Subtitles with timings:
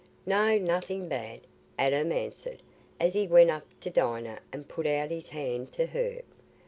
[0.25, 1.41] "No, nothing bad,"
[1.77, 2.63] Adam answered,
[2.99, 6.23] as he went up to Dinah and put out his hand to her.